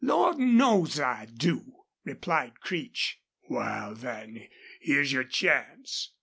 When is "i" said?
0.99-1.25